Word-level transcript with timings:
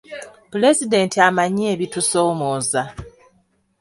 Pulezidenti 0.51 1.17
amanyi 1.29 1.63
ebitusoomooza. 1.73 2.83